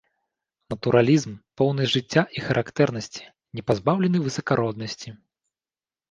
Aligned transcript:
Натуралізм, 0.73 1.33
поўны 1.61 1.83
жыцця 1.95 2.23
і 2.37 2.41
характэрнасці, 2.45 3.23
не 3.59 3.65
пазбаўлены 3.67 4.17
высакароднасці. 4.29 5.09